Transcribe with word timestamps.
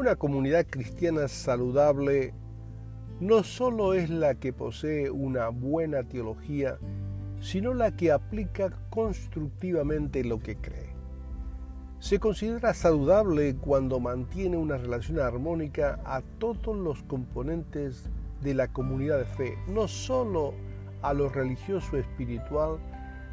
Una 0.00 0.16
comunidad 0.16 0.64
cristiana 0.66 1.28
saludable 1.28 2.32
no 3.20 3.42
solo 3.42 3.92
es 3.92 4.08
la 4.08 4.34
que 4.34 4.50
posee 4.50 5.10
una 5.10 5.50
buena 5.50 6.04
teología, 6.04 6.78
sino 7.38 7.74
la 7.74 7.94
que 7.94 8.10
aplica 8.10 8.70
constructivamente 8.88 10.24
lo 10.24 10.38
que 10.38 10.56
cree. 10.56 10.94
Se 11.98 12.18
considera 12.18 12.72
saludable 12.72 13.56
cuando 13.56 14.00
mantiene 14.00 14.56
una 14.56 14.78
relación 14.78 15.20
armónica 15.20 16.00
a 16.06 16.22
todos 16.38 16.74
los 16.74 17.02
componentes 17.02 18.08
de 18.40 18.54
la 18.54 18.68
comunidad 18.68 19.18
de 19.18 19.26
fe, 19.26 19.58
no 19.68 19.86
solo 19.86 20.54
a 21.02 21.12
lo 21.12 21.28
religioso 21.28 21.98
espiritual, 21.98 22.78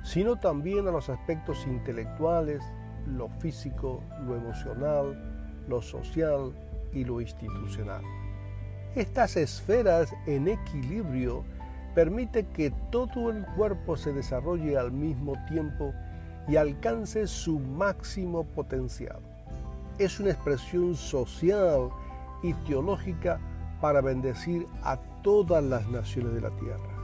sino 0.04 0.36
también 0.36 0.86
a 0.90 0.92
los 0.92 1.08
aspectos 1.08 1.66
intelectuales, 1.66 2.62
lo 3.06 3.30
físico, 3.40 4.04
lo 4.26 4.36
emocional, 4.36 5.27
lo 5.68 5.82
social 5.82 6.52
y 6.94 7.04
lo 7.04 7.22
institucional. 7.22 8.02
Estas 8.96 9.38
esferas 9.38 10.14
en 10.26 10.48
equilibrio 10.48 11.44
permiten 11.94 12.46
que 12.48 12.72
todo 12.92 13.30
el 13.30 13.46
cuerpo 13.56 13.98
se 13.98 14.14
desarrolle 14.14 14.78
al 14.78 14.92
mismo 14.92 15.34
tiempo 15.48 15.94
y 16.48 16.56
alcance 16.56 17.28
su 17.28 17.60
máximo 17.60 18.44
potencial. 18.44 19.20
Es 20.00 20.20
una 20.20 20.32
expresión 20.32 20.96
social 20.96 21.90
y 22.44 22.54
teológica 22.54 23.40
para 23.82 24.02
bendecir 24.02 24.66
a 24.84 24.98
todas 25.22 25.64
las 25.64 25.88
naciones 25.90 26.34
de 26.34 26.42
la 26.42 26.50
tierra. 26.52 26.98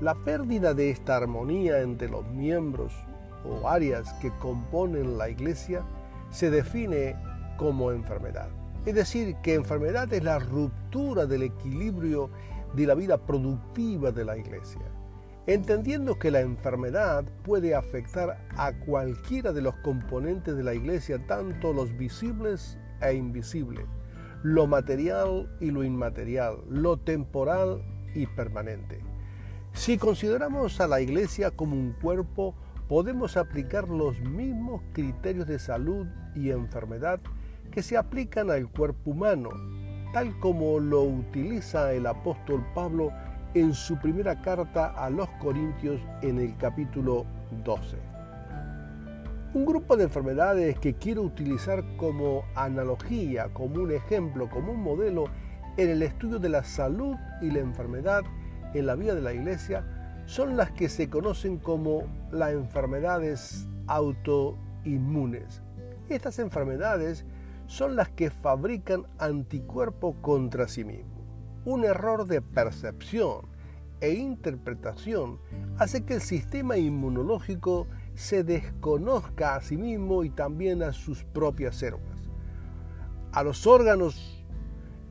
La 0.00 0.14
pérdida 0.14 0.74
de 0.74 0.90
esta 0.90 1.16
armonía 1.16 1.80
entre 1.80 2.08
los 2.08 2.26
miembros 2.26 2.92
o 3.44 3.68
áreas 3.68 4.12
que 4.14 4.30
componen 4.38 5.18
la 5.18 5.28
iglesia 5.28 5.82
se 6.30 6.50
define 6.50 7.16
como 7.60 7.92
enfermedad. 7.92 8.48
Es 8.86 8.94
decir, 8.94 9.36
que 9.42 9.52
enfermedad 9.52 10.10
es 10.14 10.24
la 10.24 10.38
ruptura 10.38 11.26
del 11.26 11.42
equilibrio 11.42 12.30
de 12.72 12.86
la 12.86 12.94
vida 12.94 13.18
productiva 13.18 14.12
de 14.12 14.24
la 14.24 14.38
iglesia. 14.38 14.80
Entendiendo 15.46 16.18
que 16.18 16.30
la 16.30 16.40
enfermedad 16.40 17.22
puede 17.44 17.74
afectar 17.74 18.48
a 18.56 18.72
cualquiera 18.72 19.52
de 19.52 19.60
los 19.60 19.74
componentes 19.76 20.56
de 20.56 20.62
la 20.62 20.72
iglesia, 20.72 21.18
tanto 21.26 21.74
los 21.74 21.94
visibles 21.98 22.78
e 23.02 23.12
invisibles, 23.12 23.84
lo 24.42 24.66
material 24.66 25.54
y 25.60 25.70
lo 25.70 25.84
inmaterial, 25.84 26.64
lo 26.70 26.96
temporal 26.96 27.82
y 28.14 28.24
permanente. 28.26 29.00
Si 29.74 29.98
consideramos 29.98 30.80
a 30.80 30.88
la 30.88 31.02
iglesia 31.02 31.50
como 31.50 31.74
un 31.74 31.92
cuerpo, 31.92 32.54
podemos 32.88 33.36
aplicar 33.36 33.90
los 33.90 34.18
mismos 34.20 34.80
criterios 34.94 35.46
de 35.46 35.58
salud 35.58 36.06
y 36.34 36.52
enfermedad 36.52 37.20
que 37.70 37.82
se 37.82 37.96
aplican 37.96 38.50
al 38.50 38.68
cuerpo 38.68 39.12
humano, 39.12 39.50
tal 40.12 40.38
como 40.40 40.78
lo 40.78 41.02
utiliza 41.02 41.92
el 41.92 42.06
apóstol 42.06 42.64
Pablo 42.74 43.12
en 43.54 43.74
su 43.74 43.98
primera 43.98 44.40
carta 44.42 44.88
a 44.88 45.10
los 45.10 45.28
Corintios 45.40 46.00
en 46.22 46.38
el 46.38 46.56
capítulo 46.56 47.26
12. 47.64 47.96
Un 49.52 49.66
grupo 49.66 49.96
de 49.96 50.04
enfermedades 50.04 50.78
que 50.78 50.94
quiero 50.94 51.22
utilizar 51.22 51.82
como 51.96 52.44
analogía, 52.54 53.48
como 53.52 53.82
un 53.82 53.90
ejemplo, 53.90 54.48
como 54.48 54.72
un 54.72 54.82
modelo 54.82 55.24
en 55.76 55.90
el 55.90 56.02
estudio 56.02 56.38
de 56.38 56.48
la 56.48 56.62
salud 56.62 57.16
y 57.40 57.50
la 57.50 57.58
enfermedad 57.60 58.22
en 58.74 58.86
la 58.86 58.94
vida 58.94 59.14
de 59.14 59.22
la 59.22 59.32
iglesia 59.32 59.84
son 60.26 60.56
las 60.56 60.70
que 60.70 60.88
se 60.88 61.10
conocen 61.10 61.58
como 61.58 62.04
las 62.30 62.52
enfermedades 62.52 63.66
autoinmunes. 63.88 65.62
Estas 66.08 66.38
enfermedades 66.38 67.24
son 67.70 67.94
las 67.94 68.08
que 68.08 68.30
fabrican 68.30 69.06
anticuerpos 69.18 70.16
contra 70.22 70.66
sí 70.66 70.82
mismos. 70.82 71.22
Un 71.64 71.84
error 71.84 72.26
de 72.26 72.42
percepción 72.42 73.46
e 74.00 74.10
interpretación 74.10 75.38
hace 75.78 76.04
que 76.04 76.14
el 76.14 76.20
sistema 76.20 76.78
inmunológico 76.78 77.86
se 78.16 78.42
desconozca 78.42 79.54
a 79.54 79.60
sí 79.60 79.76
mismo 79.76 80.24
y 80.24 80.30
también 80.30 80.82
a 80.82 80.92
sus 80.92 81.22
propias 81.22 81.76
células, 81.76 82.18
a 83.30 83.44
los 83.44 83.64
órganos 83.68 84.44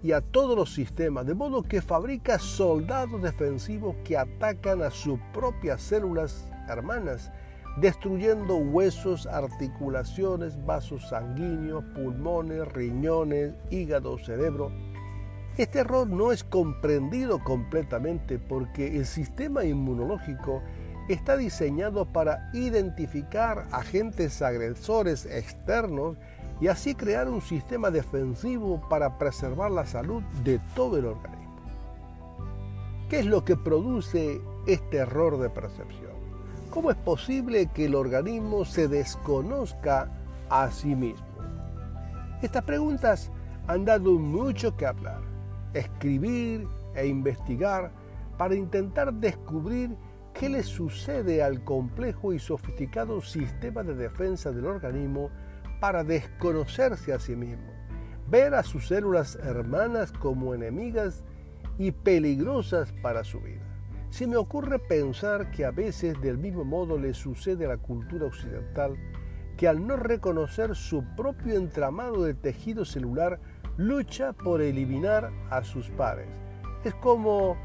y 0.04 0.12
a 0.12 0.20
todos 0.20 0.58
los 0.58 0.74
sistemas, 0.74 1.26
de 1.26 1.36
modo 1.36 1.64
que 1.64 1.82
fabrica 1.82 2.40
soldados 2.40 3.22
defensivos 3.22 3.96
que 4.04 4.18
atacan 4.18 4.82
a 4.82 4.92
sus 4.92 5.18
propias 5.32 5.82
células 5.82 6.46
hermanas 6.68 7.32
destruyendo 7.80 8.58
huesos, 8.58 9.26
articulaciones, 9.28 10.66
vasos 10.66 11.08
sanguíneos, 11.10 11.84
pulmones, 11.96 12.68
riñones, 12.68 13.54
hígado, 13.70 14.18
cerebro. 14.18 14.72
Este 15.58 15.80
error 15.80 16.08
no 16.08 16.32
es 16.32 16.44
comprendido 16.44 17.44
completamente 17.44 18.40
porque 18.40 18.98
el 18.98 19.06
sistema 19.06 19.64
inmunológico 19.64 20.62
está 21.08 21.38
diseñado 21.38 22.06
para 22.06 22.50
identificar 22.54 23.68
agentes 23.72 24.42
agresores 24.42 25.26
externos 25.26 26.18
y 26.62 26.68
así 26.68 26.94
crear 26.96 27.30
un 27.30 27.42
sistema 27.42 27.90
defensivo 27.90 28.82
para 28.90 29.18
preservar 29.18 29.72
la 29.72 29.86
salud 29.86 30.22
de 30.44 30.60
todo 30.76 30.98
el 30.98 31.06
organismo. 31.06 31.56
¿Qué 33.10 33.20
es 33.20 33.26
lo 33.26 33.44
que 33.44 33.56
produce 33.56 34.40
este 34.68 34.98
error 34.98 35.40
de 35.40 35.50
percepción? 35.50 36.19
¿Cómo 36.70 36.92
es 36.92 36.98
posible 36.98 37.68
que 37.74 37.86
el 37.86 37.96
organismo 37.96 38.64
se 38.64 38.88
desconozca 38.88 40.08
a 40.50 40.70
sí 40.70 40.96
mismo? 40.96 41.26
Estas 42.44 42.64
preguntas 42.64 43.32
han 43.68 43.86
dado 43.86 44.14
mucho 44.20 44.78
que 44.78 44.86
hablar, 44.86 45.22
escribir 45.74 46.68
e 46.96 47.08
investigar 47.08 47.92
para 48.38 48.54
intentar 48.54 49.12
descubrir 49.14 49.96
qué 50.34 50.48
le 50.48 50.62
sucede 50.62 51.42
al 51.42 51.64
complejo 51.64 52.34
y 52.34 52.40
sofisticado 52.40 53.20
sistema 53.22 53.82
de 53.82 53.96
defensa 53.96 54.52
del 54.52 54.68
organismo 54.68 55.32
para 55.80 56.04
desconocerse 56.04 57.14
a 57.14 57.20
sí 57.20 57.36
mismo, 57.36 57.74
ver 58.30 58.54
a 58.54 58.62
sus 58.62 58.88
células 58.88 59.38
hermanas 59.42 60.12
como 60.12 60.54
enemigas 60.54 61.24
y 61.80 61.92
peligrosas 61.92 62.94
para 63.02 63.24
su 63.24 63.40
vida. 63.42 63.69
Se 64.10 64.26
me 64.26 64.38
ocurre 64.38 64.80
pensar 64.80 65.52
que 65.52 65.66
a 65.66 65.72
veces 65.72 66.20
del 66.22 66.38
mismo 66.38 66.66
modo 66.66 66.98
le 66.98 67.14
sucede 67.14 67.66
a 67.66 67.70
la 67.70 67.78
cultura 67.78 68.26
occidental 68.26 68.98
que 69.56 69.68
al 69.68 69.86
no 69.86 69.98
reconocer 69.98 70.76
su 70.76 71.04
propio 71.16 71.56
entramado 71.56 72.24
de 72.24 72.34
tejido 72.34 72.86
celular 72.86 73.40
lucha 73.78 74.34
por 74.34 74.62
eliminar 74.62 75.32
a 75.50 75.64
sus 75.64 75.90
pares. 75.92 76.28
Es 76.84 76.96
como 76.96 77.58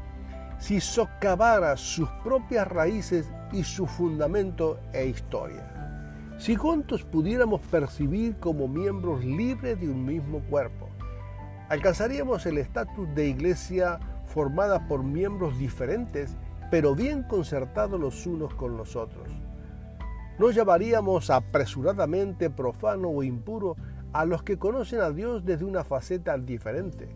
si 0.59 0.81
socavara 0.81 1.77
sus 1.77 2.09
propias 2.23 2.67
raíces 2.67 3.31
y 3.51 3.63
su 3.63 3.87
fundamento 3.87 4.79
e 4.93 5.07
historia. 5.07 5.71
Si 6.37 6.55
juntos 6.55 7.03
pudiéramos 7.03 7.61
percibir 7.61 8.37
como 8.39 8.67
miembros 8.67 9.23
libres 9.23 9.79
de 9.79 9.89
un 9.89 10.05
mismo 10.05 10.41
cuerpo, 10.49 10.89
alcanzaríamos 11.69 12.45
el 12.45 12.57
estatus 12.57 13.07
de 13.15 13.29
iglesia 13.29 13.99
formada 14.25 14.87
por 14.87 15.03
miembros 15.03 15.57
diferentes, 15.57 16.35
pero 16.71 16.95
bien 16.95 17.23
concertados 17.23 17.99
los 17.99 18.25
unos 18.25 18.53
con 18.53 18.77
los 18.77 18.95
otros. 18.95 19.27
no 20.37 20.51
llamaríamos 20.51 21.29
apresuradamente 21.29 22.49
profano 22.49 23.07
o 23.09 23.23
impuro 23.23 23.77
a 24.11 24.25
los 24.25 24.43
que 24.43 24.57
conocen 24.57 24.99
a 24.99 25.11
Dios 25.11 25.45
desde 25.45 25.65
una 25.65 25.83
faceta 25.83 26.37
diferente, 26.37 27.07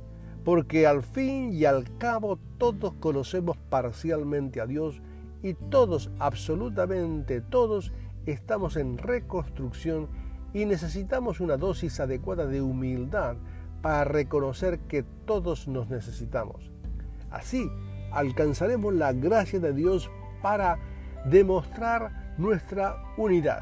porque 0.46 0.88
al 0.88 1.04
fin 1.04 1.52
y 1.54 1.66
al 1.66 1.98
cabo 1.98 2.40
todos 2.58 2.94
conocemos 3.00 3.58
parcialmente 3.70 4.62
a 4.62 4.66
Dios 4.66 5.02
y 5.42 5.54
todos, 5.54 6.12
absolutamente 6.20 7.42
todos, 7.42 7.94
estamos 8.26 8.76
en 8.76 8.98
reconstrucción 8.98 10.08
y 10.54 10.66
necesitamos 10.66 11.40
una 11.40 11.58
dosis 11.58 12.00
adecuada 12.00 12.46
de 12.46 12.62
humildad 12.62 13.38
para 13.82 14.04
reconocer 14.04 14.80
que 14.80 15.04
todos 15.04 15.68
nos 15.68 15.90
necesitamos. 15.90 16.72
Así 17.32 17.72
alcanzaremos 18.12 18.94
la 18.94 19.14
gracia 19.14 19.60
de 19.60 19.74
Dios 19.74 20.10
para 20.42 20.78
demostrar 21.26 22.36
nuestra 22.38 23.04
unidad. 23.18 23.62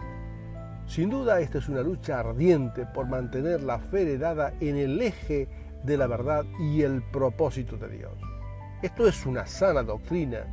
Sin 0.86 1.10
duda 1.10 1.42
esta 1.42 1.58
es 1.58 1.68
una 1.68 1.82
lucha 1.82 2.20
ardiente 2.20 2.86
por 2.86 3.08
mantener 3.08 3.62
la 3.62 3.80
fe 3.80 4.04
heredada 4.04 4.54
en 4.62 4.78
el 4.78 5.02
eje 5.02 5.50
de 5.84 5.98
la 5.98 6.08
verdad 6.08 6.46
y 6.60 6.82
el 6.82 7.02
propósito 7.02 7.78
de 7.78 7.90
Dios. 7.90 8.14
Esto 8.82 9.08
es 9.08 9.26
una 9.26 9.46
sana 9.48 9.84
doctrina 9.84 10.46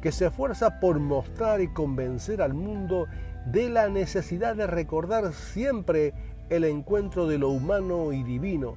que 0.00 0.10
se 0.10 0.26
esfuerza 0.26 0.80
por 0.80 0.98
mostrar 0.98 1.60
y 1.60 1.68
convencer 1.68 2.42
al 2.42 2.54
mundo 2.54 3.06
de 3.46 3.68
la 3.68 3.88
necesidad 3.88 4.56
de 4.56 4.66
recordar 4.66 5.32
siempre 5.32 6.14
el 6.50 6.64
encuentro 6.64 7.26
de 7.26 7.38
lo 7.38 7.50
humano 7.50 8.12
y 8.12 8.22
divino, 8.22 8.74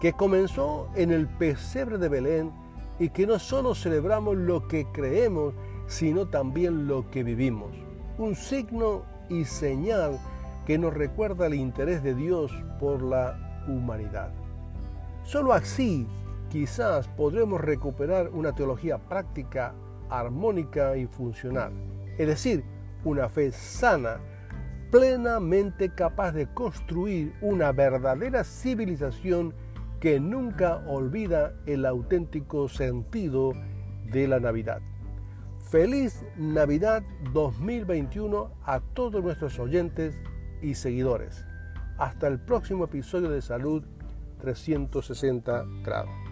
que 0.00 0.12
comenzó 0.12 0.88
en 0.94 1.10
el 1.10 1.26
pesebre 1.26 1.98
de 1.98 2.08
Belén 2.08 2.52
y 3.00 3.08
que 3.08 3.26
no 3.26 3.38
solo 3.38 3.74
celebramos 3.74 4.36
lo 4.36 4.68
que 4.68 4.86
creemos, 4.92 5.54
sino 5.86 6.28
también 6.28 6.86
lo 6.86 7.10
que 7.10 7.24
vivimos. 7.24 7.72
Un 8.18 8.36
signo 8.36 9.02
y 9.30 9.44
señal 9.44 10.20
que 10.66 10.78
nos 10.78 10.92
recuerda 10.92 11.46
el 11.46 11.54
interés 11.54 12.02
de 12.02 12.14
Dios 12.14 12.52
por 12.78 13.02
la 13.02 13.64
humanidad. 13.66 14.30
Solo 15.24 15.54
así 15.54 16.06
quizás 16.50 17.08
podremos 17.08 17.60
recuperar 17.60 18.28
una 18.28 18.54
teología 18.54 18.98
práctica 18.98 19.74
armónica 20.10 20.96
y 20.96 21.06
funcional, 21.06 21.72
es 22.18 22.26
decir, 22.26 22.64
una 23.04 23.30
fe 23.30 23.50
sana, 23.50 24.18
plenamente 24.90 25.94
capaz 25.94 26.32
de 26.32 26.52
construir 26.52 27.32
una 27.40 27.72
verdadera 27.72 28.44
civilización 28.44 29.54
que 30.00 30.18
nunca 30.18 30.82
olvida 30.86 31.54
el 31.66 31.84
auténtico 31.84 32.68
sentido 32.68 33.52
de 34.10 34.26
la 34.26 34.40
Navidad. 34.40 34.80
Feliz 35.70 36.24
Navidad 36.36 37.02
2021 37.32 38.50
a 38.64 38.80
todos 38.80 39.22
nuestros 39.22 39.58
oyentes 39.58 40.18
y 40.62 40.74
seguidores. 40.74 41.44
Hasta 41.98 42.26
el 42.28 42.40
próximo 42.40 42.84
episodio 42.84 43.30
de 43.30 43.42
Salud 43.42 43.84
360 44.40 45.64
grados. 45.84 46.29